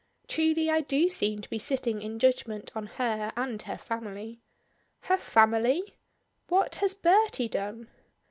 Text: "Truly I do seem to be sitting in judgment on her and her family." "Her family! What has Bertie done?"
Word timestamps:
"Truly 0.27 0.67
I 0.67 0.81
do 0.81 1.09
seem 1.09 1.41
to 1.41 1.49
be 1.51 1.59
sitting 1.59 2.01
in 2.01 2.17
judgment 2.17 2.71
on 2.75 2.87
her 2.97 3.31
and 3.37 3.61
her 3.61 3.77
family." 3.77 4.39
"Her 5.01 5.17
family! 5.17 5.93
What 6.47 6.77
has 6.77 6.95
Bertie 6.95 7.49
done?" 7.49 7.87